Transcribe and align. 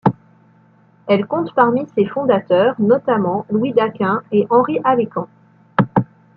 Elle 1.05 1.27
compte 1.27 1.53
parmi 1.53 1.85
ses 1.95 2.07
fondateurs 2.07 2.73
notamment 2.79 3.45
Louis 3.51 3.71
Daquin 3.73 4.23
et 4.31 4.47
Henri 4.49 4.79
Alekan. 4.83 5.27